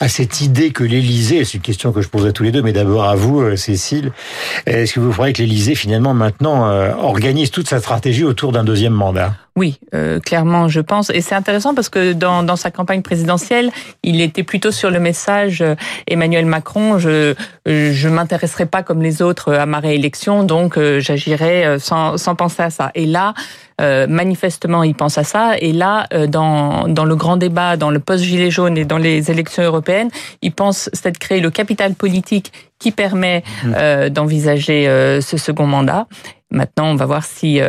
à 0.00 0.08
cette 0.08 0.40
idée 0.40 0.70
que 0.70 0.84
l'Élysée, 0.84 1.44
c'est 1.44 1.54
une 1.54 1.62
question 1.62 1.92
que 1.92 2.02
je 2.02 2.08
pose 2.08 2.26
à 2.26 2.32
tous 2.32 2.42
les 2.42 2.50
deux, 2.50 2.62
mais 2.62 2.72
d'abord 2.72 3.04
à 3.04 3.14
vous, 3.14 3.40
euh, 3.40 3.56
Cécile, 3.56 4.12
est-ce 4.66 4.92
que 4.92 5.00
vous 5.00 5.12
croyez 5.12 5.32
que 5.34 5.42
l'Élysée, 5.42 5.74
finalement, 5.74 6.14
maintenant, 6.14 6.66
euh, 6.66 6.94
organise 6.94 7.50
toute 7.50 7.68
sa 7.68 7.80
stratégie 7.80 8.24
autour 8.24 8.52
d'un 8.52 8.64
deuxième 8.64 8.94
mandat 8.94 9.34
oui, 9.56 9.78
euh, 9.94 10.18
clairement, 10.18 10.66
je 10.66 10.80
pense. 10.80 11.10
Et 11.10 11.20
c'est 11.20 11.36
intéressant 11.36 11.74
parce 11.76 11.88
que 11.88 12.12
dans, 12.12 12.42
dans 12.42 12.56
sa 12.56 12.72
campagne 12.72 13.02
présidentielle, 13.02 13.70
il 14.02 14.20
était 14.20 14.42
plutôt 14.42 14.72
sur 14.72 14.90
le 14.90 14.98
message 14.98 15.62
euh, 15.62 15.76
Emmanuel 16.08 16.44
Macron, 16.44 16.98
je 16.98 17.34
je 17.66 18.08
m'intéresserai 18.08 18.66
pas 18.66 18.82
comme 18.82 19.00
les 19.00 19.22
autres 19.22 19.54
à 19.54 19.64
ma 19.64 19.78
réélection, 19.78 20.42
donc 20.42 20.76
euh, 20.76 21.00
j'agirai 21.00 21.78
sans, 21.78 22.18
sans 22.18 22.34
penser 22.34 22.62
à 22.62 22.70
ça. 22.70 22.90
Et 22.94 23.06
là, 23.06 23.32
manifestement, 23.80 24.82
il 24.82 24.94
pense 24.94 25.18
à 25.18 25.24
ça. 25.24 25.56
Et 25.58 25.72
là, 25.72 26.06
dans, 26.28 26.86
dans 26.86 27.04
le 27.04 27.16
grand 27.16 27.36
débat, 27.36 27.76
dans 27.76 27.90
le 27.90 27.98
post-gilet 27.98 28.50
jaune 28.50 28.78
et 28.78 28.84
dans 28.84 28.98
les 28.98 29.30
élections 29.30 29.62
européennes, 29.62 30.10
il 30.42 30.52
pense 30.52 30.90
c'est 30.92 31.10
de 31.10 31.18
créer 31.18 31.40
le 31.40 31.50
capital 31.50 31.94
politique 31.94 32.52
qui 32.84 32.92
permet 32.92 33.42
mmh. 33.64 34.08
d'envisager 34.10 34.84
ce 35.22 35.36
second 35.38 35.66
mandat. 35.66 36.06
Maintenant, 36.50 36.88
on 36.90 36.96
va 36.96 37.06
voir 37.06 37.24
si 37.24 37.60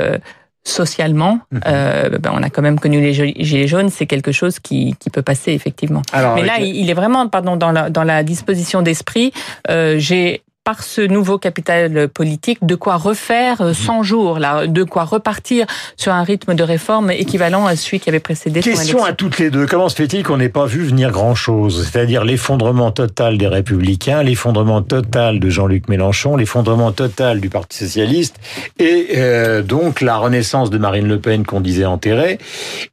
socialement, 0.65 1.39
mhm. 1.51 1.61
euh, 1.67 2.17
ben 2.19 2.31
on 2.33 2.41
a 2.43 2.49
quand 2.49 2.63
même 2.63 2.79
connu 2.79 2.99
les 2.99 3.13
gilets 3.13 3.67
jaunes, 3.67 3.89
c'est 3.89 4.07
quelque 4.07 4.31
chose 4.31 4.59
qui, 4.59 4.95
qui 4.99 5.09
peut 5.11 5.21
passer 5.21 5.51
effectivement. 5.53 6.01
Mais 6.13 6.43
là, 6.43 6.59
il 6.59 6.89
est 6.89 6.93
vraiment, 6.93 7.27
pardon, 7.29 7.55
dans 7.55 7.71
la, 7.71 7.89
dans 7.89 8.03
la 8.03 8.23
disposition 8.23 8.81
d'esprit. 8.81 9.31
Euh, 9.69 9.95
j'ai 9.99 10.41
par 10.65 10.83
ce 10.83 11.01
nouveau 11.01 11.37
capital 11.37 12.09
politique 12.09 12.57
de 12.63 12.73
quoi 12.73 12.97
refaire 12.97 13.75
100 13.75 13.99
mhm. 13.99 14.03
jours, 14.03 14.39
là, 14.39 14.65
de 14.65 14.83
quoi 14.83 15.03
repartir 15.03 15.67
sur 15.95 16.11
un 16.11 16.23
rythme 16.23 16.55
de 16.55 16.63
réforme 16.63 17.11
équivalent 17.11 17.67
à 17.67 17.75
celui 17.75 17.99
qui 17.99 18.09
avait 18.09 18.19
précédé. 18.19 18.61
Question 18.61 19.05
à 19.05 19.13
toutes 19.13 19.37
les 19.37 19.51
deux. 19.51 19.67
Comment 19.67 19.89
se 19.89 19.95
fait-il 19.95 20.23
qu'on 20.23 20.37
n'ait 20.37 20.49
pas 20.49 20.65
vu 20.65 20.83
venir 20.83 21.11
grand-chose? 21.11 21.87
C'est-à-dire 21.87 22.25
l'effondrement 22.25 22.89
total 22.91 23.37
des 23.37 23.47
Républicains, 23.47 24.23
l'effondrement 24.23 24.81
total 24.81 25.39
de 25.39 25.49
Jean-Luc 25.49 25.87
Mélenchon, 25.87 26.35
l'effondrement 26.35 26.91
total 26.91 27.39
du 27.39 27.49
Parti 27.49 27.77
socialiste, 27.77 28.37
et 28.79 29.09
euh, 29.17 29.61
donc 29.61 30.01
la 30.01 30.17
renaissance 30.17 30.71
de 30.71 30.79
Marine 30.79 31.07
Le 31.07 31.19
Pen 31.19 31.45
qu'on 31.45 31.61
disait 31.61 31.85
enterrée, 31.85 32.39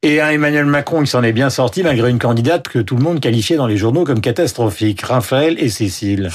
et 0.03 0.21
un 0.21 0.29
Emmanuel 0.29 0.67
Macron 0.67 1.01
qui 1.01 1.11
s'en 1.11 1.23
est 1.23 1.33
bien 1.33 1.49
sorti 1.49 1.83
malgré 1.83 2.11
une 2.11 2.19
candidate 2.19 2.69
que 2.69 2.81
tout 2.81 2.97
le 2.97 3.03
monde 3.03 3.21
qualifiait 3.21 3.57
dans 3.57 3.67
les 3.67 3.79
journaux 3.79 4.05
comme 4.05 4.21
catastrophique. 4.21 5.01
Raphaël 5.01 5.57
et 5.59 5.71
Cécile. 5.71 6.29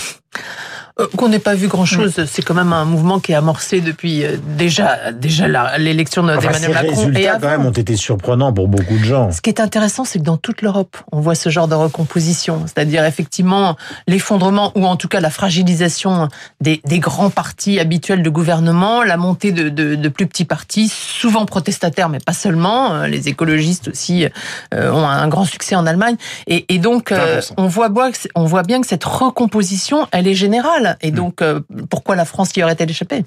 Euh, 0.99 1.07
Qu'on 1.15 1.29
n'ait 1.29 1.39
pas 1.39 1.55
vu 1.55 1.67
grand-chose, 1.67 2.25
c'est 2.25 2.41
quand 2.41 2.53
même 2.53 2.73
un 2.73 2.85
mouvement 2.85 3.19
qui 3.19 3.31
est 3.31 3.35
amorcé 3.35 3.81
depuis 3.81 4.23
euh, 4.23 4.37
déjà 4.57 5.11
déjà 5.11 5.77
l'élection 5.77 6.23
d'Emmanuel 6.23 6.55
enfin, 6.55 6.69
Macron. 6.69 6.81
Les 6.83 6.89
résultats, 6.89 7.19
et 7.19 7.27
avant. 7.27 7.39
quand 7.39 7.49
même, 7.49 7.65
ont 7.65 7.71
été 7.71 7.95
surprenants 7.95 8.53
pour 8.53 8.67
beaucoup 8.67 8.97
de 8.97 9.03
gens. 9.03 9.31
Ce 9.31 9.41
qui 9.41 9.49
est 9.49 9.59
intéressant, 9.59 10.05
c'est 10.05 10.19
que 10.19 10.23
dans 10.23 10.37
toute 10.37 10.61
l'Europe, 10.61 10.97
on 11.11 11.19
voit 11.19 11.35
ce 11.35 11.49
genre 11.49 11.67
de 11.67 11.75
recomposition, 11.75 12.63
c'est-à-dire 12.65 13.05
effectivement 13.05 13.75
l'effondrement 14.07 14.71
ou 14.75 14.85
en 14.85 14.95
tout 14.95 15.07
cas 15.07 15.19
la 15.19 15.29
fragilisation 15.29 16.29
des, 16.61 16.81
des, 16.85 16.99
grands 16.99 17.29
partis 17.29 17.79
habituels 17.79 18.23
de 18.23 18.29
gouvernement, 18.29 19.03
la 19.03 19.17
montée 19.17 19.51
de, 19.51 19.69
de, 19.69 19.95
de, 19.95 20.09
plus 20.09 20.27
petits 20.27 20.45
partis, 20.45 20.89
souvent 20.89 21.45
protestataires, 21.45 22.09
mais 22.09 22.19
pas 22.19 22.33
seulement. 22.33 22.93
Euh, 22.93 23.07
les 23.07 23.27
écologistes 23.27 23.89
aussi 23.89 24.25
euh, 24.73 24.91
ont 24.91 25.07
un 25.07 25.27
grand 25.27 25.45
succès 25.45 25.75
en 25.75 25.85
Allemagne, 25.85 26.15
et, 26.47 26.65
et 26.73 26.79
donc 26.79 27.11
euh, 27.11 27.41
on 27.57 27.67
voit 27.67 27.89
on 28.35 28.45
voit 28.45 28.63
bien 28.63 28.81
que 28.81 28.87
cette 28.87 29.03
recomposition, 29.03 30.07
elle 30.11 30.27
est 30.27 30.33
générale. 30.33 30.86
Et 31.01 31.11
donc, 31.11 31.41
euh, 31.41 31.61
pourquoi 31.89 32.15
la 32.15 32.25
France 32.25 32.51
y 32.55 32.63
aurait-elle 32.63 32.89
échappé 32.89 33.25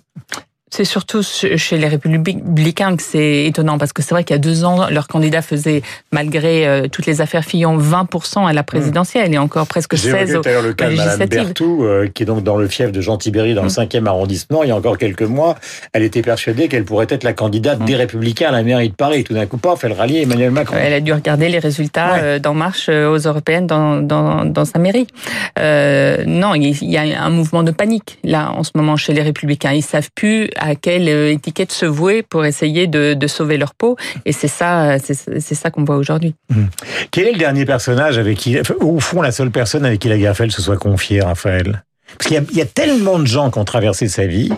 c'est 0.71 0.85
surtout 0.85 1.23
chez 1.23 1.79
les 1.79 1.89
républicains 1.89 2.97
que 2.97 3.03
c'est 3.03 3.45
étonnant 3.47 3.79
parce 3.79 3.93
que 3.93 4.03
c'est 4.03 4.15
vrai 4.15 4.25
qu'il 4.25 4.35
y 4.35 4.39
a 4.39 4.41
deux 4.41 4.65
ans, 4.65 4.89
leur 4.89 5.09
candidat 5.09 5.43
faisait, 5.43 5.83
malgré 6.13 6.67
euh, 6.67 6.89
toutes 6.89 7.07
les 7.07 7.21
affaires 7.21 7.45
Fillon, 7.45 7.79
20% 7.79 8.47
à 8.47 8.53
la 8.53 8.63
présidentielle 8.63 9.35
et 9.35 9.39
encore 9.39 9.67
presque 9.67 9.97
16 9.97 10.37
au 10.37 10.43
le 10.43 10.73
cas 10.73 10.91
de 10.91 10.97
Mme 10.97 11.29
Berthoud, 11.29 11.81
euh, 11.83 12.09
qui 12.09 12.23
est 12.23 12.27
donc 12.27 12.43
dans 12.43 12.57
le 12.57 12.69
fief 12.69 12.93
de 12.93 13.01
Jean 13.01 13.17
Tibéry 13.17 13.55
dans 13.55 13.63
le 13.63 13.69
5e 13.69 14.07
arrondissement. 14.07 14.63
Il 14.63 14.69
y 14.69 14.73
a 14.73 14.77
encore 14.77 14.99
quelques 14.99 15.23
mois, 15.23 15.57
elle 15.93 16.03
était 16.03 16.23
persuadée 16.23 16.69
qu'elle 16.69 16.85
pourrait 16.85 17.07
être 17.09 17.25
la 17.25 17.33
candidate 17.33 17.85
des 17.85 17.97
républicains 17.97 18.49
à 18.49 18.53
la 18.53 18.63
mairie 18.63 18.91
de 18.91 18.95
Paris. 18.95 19.25
Tout 19.25 19.35
d'un 19.35 19.47
coup, 19.47 19.59
paf, 19.59 19.85
elle 19.85 19.93
rallie 19.93 20.19
Emmanuel 20.19 20.51
Macron. 20.51 20.77
Elle 20.81 20.93
a 20.93 21.01
dû 21.01 21.13
regarder 21.13 21.49
les 21.49 21.59
résultats 21.59 22.15
ouais. 22.15 22.41
d'En 22.41 22.55
Marche 22.55 22.89
aux 22.89 23.19
européennes 23.19 23.67
dans, 23.67 24.01
dans, 24.01 24.45
dans 24.45 24.65
sa 24.65 24.79
mairie. 24.79 25.07
Euh, 25.59 26.25
non, 26.27 26.55
il 26.55 26.75
y 26.85 26.97
a 26.97 27.23
un 27.23 27.31
mouvement 27.31 27.63
de 27.63 27.71
panique 27.71 28.19
là 28.25 28.53
en 28.53 28.65
ce 28.65 28.71
moment 28.75 28.97
chez 28.97 29.13
les 29.13 29.23
républicains. 29.23 29.73
Ils 29.73 29.83
savent 29.83 30.11
plus 30.15 30.49
à 30.61 30.75
quelle 30.75 31.09
étiquette 31.09 31.73
se 31.73 31.87
vouer 31.87 32.23
pour 32.23 32.45
essayer 32.45 32.87
de, 32.87 33.27
sauver 33.27 33.57
leur 33.57 33.75
peau. 33.75 33.97
Et 34.25 34.33
c'est 34.33 34.49
ça, 34.49 34.99
c'est 34.99 35.55
ça 35.55 35.71
qu'on 35.71 35.85
voit 35.85 35.97
aujourd'hui. 35.97 36.35
Mmh. 36.51 36.65
Quel 37.11 37.27
est 37.27 37.33
le 37.33 37.39
dernier 37.39 37.65
personnage 37.65 38.19
avec 38.19 38.39
qui, 38.39 38.59
au 38.81 39.01
fond, 39.01 39.23
la 39.23 39.33
seule 39.33 39.51
personne 39.51 39.85
avec 39.85 40.01
qui 40.01 40.09
la 40.09 40.17
Lagerfeld 40.17 40.53
se 40.53 40.63
soit 40.63 40.77
confiée, 40.77 41.21
Raphaël? 41.21 41.83
Parce 42.19 42.29
qu'il 42.29 42.57
y, 42.57 42.61
a 42.61 42.67
tellement 42.67 43.19
de 43.19 43.27
gens 43.27 43.51
qui 43.51 43.59
ont 43.59 43.65
traversé 43.65 44.09
sa 44.09 44.27
vie. 44.27 44.51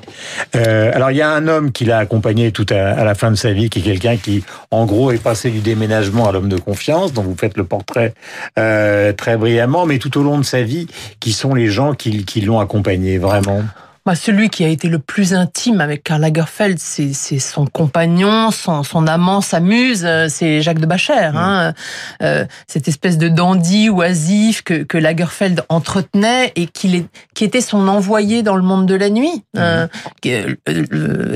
Euh, 0.57 0.91
alors 0.95 1.11
il 1.11 1.19
y 1.19 1.23
a 1.23 1.31
un 1.31 1.49
homme 1.49 1.71
qui 1.71 1.85
l'a 1.85 1.99
accompagné 1.99 2.51
tout 2.51 2.67
à, 2.71 2.75
à, 2.75 3.05
la 3.05 3.15
fin 3.15 3.31
de 3.31 3.37
sa 3.37 3.53
vie, 3.53 3.69
qui 3.69 3.81
est 3.81 3.83
quelqu'un 3.83 4.17
qui, 4.17 4.43
en 4.71 4.87
gros, 4.87 5.13
est 5.13 5.23
passé 5.23 5.51
du 5.51 5.61
déménagement 5.61 6.29
à 6.29 6.33
l'homme 6.33 6.49
de 6.49 6.59
confiance, 6.59 7.13
dont 7.13 7.23
vous 7.23 7.37
faites 7.39 7.57
le 7.57 7.65
portrait 7.65 8.15
euh, 8.59 9.13
très 9.13 9.37
brillamment, 9.37 9.87
mais 9.87 9.99
tout 9.99 10.19
au 10.19 10.23
long 10.23 10.39
de 10.39 10.45
sa 10.45 10.63
vie, 10.63 10.87
qui 11.21 11.33
sont 11.33 11.55
les 11.55 11.69
gens 11.69 11.95
qui, 11.95 12.25
qui 12.25 12.41
l'ont 12.41 12.59
accompagné 12.59 13.19
vraiment? 13.19 13.63
Bah, 14.05 14.17
celui 14.17 14.51
qui 14.51 14.65
a 14.65 14.69
été 14.69 14.89
le 14.89 14.99
plus 14.99 15.33
intime 15.33 15.81
avec 15.81 16.03
Karl 16.03 16.21
Lagerfeld, 16.21 16.77
c'est 16.81 17.13
son 17.39 17.67
compagnon, 17.67 18.51
son, 18.51 18.83
son 18.83 19.07
amant, 19.07 19.41
sa 19.41 19.61
muse, 19.61 20.05
c'est 20.29 20.61
Jacques 20.61 20.81
de 20.81 20.87
Bacher. 20.87 21.31
Mmh. 21.33 21.37
Hein. 21.37 21.75
Euh, 22.21 22.45
cette 22.67 22.89
espèce 22.89 23.17
de 23.17 23.29
dandy 23.29 23.89
oisif 23.89 24.63
que, 24.63 24.83
que 24.83 24.99
Lagerfeld 24.99 25.63
entretenait 25.69 26.51
et 26.57 26.67
qui, 26.67 27.07
qui 27.35 27.45
était 27.45 27.61
son 27.61 27.87
envoyé 27.87 28.43
dans 28.43 28.57
le 28.57 28.63
monde 28.63 28.87
de 28.87 28.97
la 28.97 29.09
nuit. 29.09 29.45
Mmh. 29.55 29.61
Euh, 29.61 29.87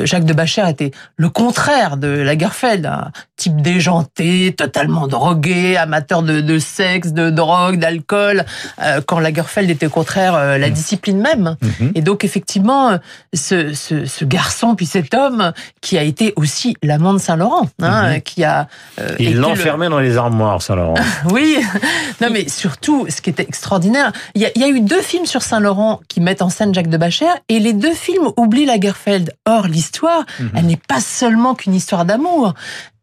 Jacques 0.04 0.24
de 0.24 0.34
Bacher 0.34 0.68
était 0.68 0.90
le 1.16 1.28
contraire 1.28 1.98
de 1.98 2.08
Lagerfeld, 2.08 2.84
un 2.86 3.12
type 3.36 3.60
déjanté, 3.62 4.54
totalement 4.56 5.06
drogué, 5.06 5.76
amateur 5.76 6.22
de, 6.22 6.40
de 6.40 6.58
sexe, 6.58 7.12
de 7.12 7.30
drogue, 7.30 7.78
d'alcool, 7.78 8.44
euh, 8.82 9.00
quand 9.06 9.20
Lagerfeld 9.20 9.70
était 9.70 9.86
au 9.86 9.90
contraire 9.90 10.34
euh, 10.34 10.58
la 10.58 10.68
mmh. 10.68 10.72
discipline 10.72 11.20
même. 11.20 11.56
Et 11.94 12.00
donc 12.00 12.24
effectivement, 12.24 12.55
ce, 13.34 13.72
ce, 13.74 14.04
ce, 14.04 14.24
garçon, 14.24 14.74
puis 14.74 14.86
cet 14.86 15.14
homme, 15.14 15.52
qui 15.80 15.98
a 15.98 16.02
été 16.02 16.32
aussi 16.36 16.76
l'amant 16.82 17.12
de 17.12 17.18
Saint-Laurent, 17.18 17.68
hein, 17.82 18.16
mmh. 18.16 18.20
qui 18.22 18.44
a... 18.44 18.68
Euh, 19.00 19.16
Il 19.18 19.36
l'enfermait 19.36 19.86
le... 19.86 19.90
dans 19.90 20.00
les 20.00 20.16
armoires, 20.16 20.62
Saint-Laurent. 20.62 20.94
oui, 21.30 21.58
non 22.20 22.28
mais 22.30 22.48
surtout, 22.48 23.06
ce 23.08 23.20
qui 23.20 23.30
était 23.30 23.42
extraordinaire, 23.42 24.12
il 24.34 24.42
y, 24.42 24.46
a, 24.46 24.50
il 24.54 24.62
y 24.62 24.64
a 24.64 24.68
eu 24.68 24.80
deux 24.80 25.02
films 25.02 25.26
sur 25.26 25.42
Saint-Laurent 25.42 26.00
qui 26.08 26.20
mettent 26.20 26.42
en 26.42 26.50
scène 26.50 26.74
Jacques 26.74 26.90
de 26.90 26.96
Bacher, 26.96 27.26
et 27.48 27.58
les 27.58 27.72
deux 27.72 27.94
films 27.94 28.28
oublient 28.36 28.66
Lagerfeld. 28.66 29.32
Or, 29.46 29.66
l'histoire, 29.66 30.24
mmh. 30.38 30.44
elle 30.54 30.66
n'est 30.66 30.80
pas 30.88 31.00
seulement 31.00 31.54
qu'une 31.54 31.74
histoire 31.74 32.04
d'amour. 32.04 32.54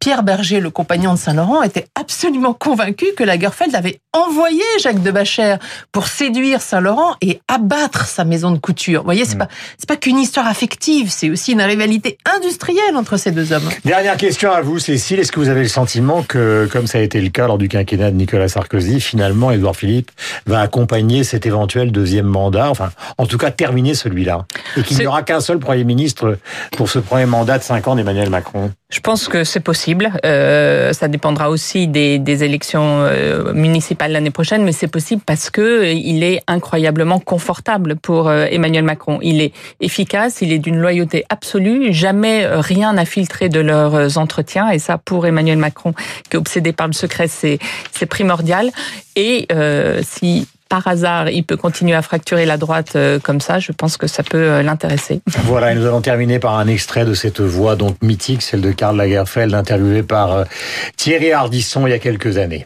Pierre 0.04 0.24
Berger, 0.24 0.60
le 0.60 0.70
compagnon 0.70 1.14
de 1.14 1.18
Saint-Laurent, 1.18 1.64
était 1.64 1.86
absolument 1.98 2.54
convaincu 2.54 3.06
que 3.16 3.24
Lagerfeld 3.24 3.74
avait 3.74 4.02
envoyé 4.12 4.62
Jacques 4.82 5.02
de 5.02 5.12
Bacher 5.12 5.56
pour 5.94 6.08
séduire 6.08 6.62
Saint-Laurent 6.62 7.16
et 7.22 7.40
abattre 7.48 8.06
sa 8.06 8.26
maison 8.26 8.52
de 8.52 8.58
couture. 8.58 9.00
Vous 9.00 9.06
voyez, 9.06 9.24
c'est 9.24 9.36
mmh. 9.36 9.38
pas 9.38 9.48
c'est 9.78 9.88
pas 9.88 9.96
qu'une 9.96 10.20
histoire 10.20 10.46
affective, 10.46 11.10
c'est 11.10 11.30
aussi 11.30 11.54
une 11.54 11.62
rivalité 11.62 12.18
industrielle 12.36 12.98
entre 12.98 13.16
ces 13.16 13.32
deux 13.32 13.54
hommes. 13.54 13.70
Dernière 13.86 14.18
question 14.18 14.52
à 14.52 14.60
vous, 14.60 14.78
Cécile. 14.78 15.22
Est-ce 15.22 15.32
que 15.32 15.40
vous 15.40 15.48
avez 15.48 15.62
le 15.62 15.70
sentiment 15.70 16.22
que, 16.22 16.68
comme 16.70 16.86
ça 16.86 16.98
a 16.98 17.02
été 17.02 17.22
le 17.22 17.30
cas 17.30 17.48
lors 17.48 17.58
du 17.58 17.70
quinquennat 17.70 18.12
de 18.12 18.18
Nicolas 18.18 18.50
Sarkozy, 18.50 19.00
finalement, 19.00 19.52
Édouard 19.52 19.78
Philippe 19.78 20.12
va 20.48 20.60
accompagner 20.60 21.24
cet 21.24 21.46
éventuel 21.46 21.94
deuxième 21.94 22.26
mandat, 22.26 22.70
enfin, 22.70 22.90
en 23.18 23.26
tout 23.26 23.38
cas, 23.38 23.52
terminer 23.52 23.94
celui-là, 23.94 24.48
et 24.76 24.84
qu'il 24.84 24.98
n'y 24.98 25.08
aura 25.08 25.24
qu'un 25.24 25.40
seul 25.40 25.60
Premier 25.60 25.86
ministre 25.86 26.38
pour 26.76 26.90
ce 26.90 27.00
premier 27.00 27.26
mandat 27.26 27.58
de 27.58 27.64
cinq 27.64 27.88
ans 27.88 27.96
d'Emmanuel 27.96 28.30
Macron? 28.30 28.74
Je 28.90 29.00
pense 29.00 29.28
que 29.28 29.46
c'est 29.46 29.62
possible. 29.62 29.93
Euh, 30.26 30.94
ça 30.94 31.08
dépendra 31.08 31.50
aussi 31.50 31.88
des, 31.88 32.44
élections 32.44 33.02
euh, 33.04 33.54
municipales 33.54 34.12
l'année 34.12 34.32
prochaine, 34.32 34.64
mais 34.64 34.72
c'est 34.72 34.88
possible 34.88 35.22
parce 35.26 35.50
que 35.50 35.94
il 35.94 36.24
est 36.24 36.42
incroyablement 36.48 37.20
confortable 37.20 37.96
pour 37.96 38.28
euh, 38.28 38.46
Emmanuel 38.50 38.84
Macron. 38.84 39.20
Il 39.22 39.42
est 39.42 39.54
efficace, 39.80 40.42
il 40.42 40.52
est 40.52 40.60
d'une 40.60 40.78
loyauté 40.78 41.26
absolue. 41.30 41.94
Jamais 41.94 42.46
rien 42.48 42.94
n'a 42.94 43.06
filtré 43.06 43.50
de 43.50 43.60
leurs 43.60 44.18
entretiens, 44.18 44.70
et 44.70 44.80
ça 44.80 44.98
pour 44.98 45.28
Emmanuel 45.28 45.58
Macron, 45.58 45.94
qui 46.30 46.36
est 46.36 46.40
obsédé 46.40 46.74
par 46.74 46.88
le 46.88 46.94
secret, 46.94 47.28
c'est 47.28 47.60
primordial. 48.06 48.72
Et 49.16 49.48
euh, 49.52 50.02
si 50.04 50.48
par 50.74 50.88
hasard, 50.88 51.30
il 51.30 51.44
peut 51.44 51.56
continuer 51.56 51.94
à 51.94 52.02
fracturer 52.02 52.48
la 52.48 52.58
droite 52.58 52.96
euh, 52.96 53.20
comme 53.20 53.40
ça, 53.40 53.60
je 53.60 53.72
pense 53.72 53.96
que 53.96 54.08
ça 54.08 54.24
peut 54.24 54.38
euh, 54.40 54.64
l'intéresser. 54.64 55.22
Voilà, 55.44 55.72
et 55.72 55.76
nous 55.76 55.86
allons 55.86 56.02
terminer 56.02 56.40
par 56.40 56.58
un 56.58 56.66
extrait 56.66 57.06
de 57.06 57.14
cette 57.14 57.42
voix 57.42 57.76
donc 57.76 57.98
mythique, 58.02 58.42
celle 58.42 58.62
de 58.62 58.72
Karl 58.72 58.98
Lagerfeld, 58.98 59.54
interviewé 59.54 60.02
par 60.02 60.32
euh, 60.32 60.44
Thierry 60.98 61.32
Ardisson 61.32 61.86
il 61.86 61.92
y 61.92 61.94
a 61.94 62.00
quelques 62.00 62.40
années. 62.40 62.66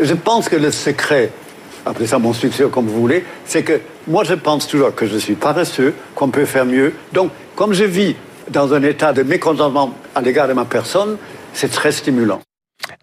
Je 0.00 0.14
pense 0.14 0.48
que 0.48 0.54
le 0.54 0.70
secret, 0.70 1.32
après 1.84 2.06
ça 2.06 2.20
mon 2.20 2.32
succès 2.32 2.62
comme 2.70 2.86
vous 2.86 3.00
voulez, 3.00 3.24
c'est 3.44 3.64
que 3.64 3.80
moi 4.06 4.22
je 4.22 4.34
pense 4.34 4.68
toujours 4.68 4.94
que 4.94 5.08
je 5.08 5.16
suis 5.16 5.34
paresseux, 5.34 5.94
qu'on 6.14 6.30
peut 6.30 6.44
faire 6.44 6.64
mieux. 6.64 6.94
Donc, 7.12 7.32
comme 7.56 7.72
je 7.72 7.82
vis 7.82 8.14
dans 8.50 8.72
un 8.72 8.84
état 8.84 9.12
de 9.12 9.24
mécontentement 9.24 9.94
à 10.14 10.20
l'égard 10.20 10.46
de 10.46 10.52
ma 10.52 10.64
personne, 10.64 11.16
c'est 11.54 11.72
très 11.72 11.90
stimulant. 11.90 12.38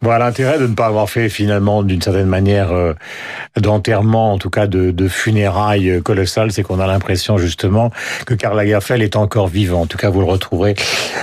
Voilà 0.01 0.25
l'intérêt 0.25 0.59
de 0.59 0.67
ne 0.67 0.73
pas 0.73 0.87
avoir 0.87 1.09
fait 1.09 1.29
finalement 1.29 1.83
d'une 1.83 2.01
certaine 2.01 2.27
manière 2.27 2.71
euh, 2.71 2.93
d'enterrement, 3.57 4.33
en 4.33 4.37
tout 4.37 4.49
cas 4.49 4.67
de, 4.67 4.91
de 4.91 5.07
funérailles 5.07 6.01
colossales, 6.03 6.51
c'est 6.51 6.63
qu'on 6.63 6.79
a 6.79 6.87
l'impression 6.87 7.37
justement 7.37 7.91
que 8.25 8.33
Karl 8.33 8.57
Lagerfeld 8.57 9.01
est 9.01 9.15
encore 9.15 9.47
vivant. 9.47 9.81
En 9.81 9.85
tout 9.85 9.97
cas, 9.97 10.09
vous 10.09 10.19
le 10.19 10.27
retrouverez 10.27 10.75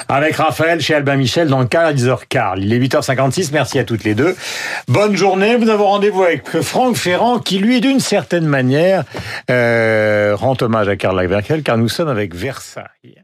avec 0.08 0.36
Raphaël 0.36 0.80
chez 0.80 0.94
Albin 0.94 1.16
Michel 1.16 1.48
dans 1.48 1.64
Kaiser 1.66 2.14
Karl. 2.28 2.62
Il 2.62 2.72
est 2.72 2.78
8h56, 2.78 3.50
merci 3.52 3.78
à 3.78 3.84
toutes 3.84 4.04
les 4.04 4.14
deux. 4.14 4.36
Bonne 4.88 5.16
journée, 5.16 5.56
nous 5.58 5.68
avons 5.68 5.86
rendez-vous 5.86 6.22
avec 6.22 6.60
Franck 6.60 6.96
Ferrand 6.96 7.38
qui 7.38 7.58
lui 7.58 7.80
d'une 7.80 8.00
certaine 8.00 8.46
manière 8.46 9.04
euh, 9.50 10.34
rend 10.36 10.56
hommage 10.60 10.88
à 10.88 10.96
Karl 10.96 11.16
Lagerfeld 11.16 11.62
car 11.62 11.78
nous 11.78 11.88
sommes 11.88 12.08
avec 12.08 12.34
Versailles. 12.34 13.22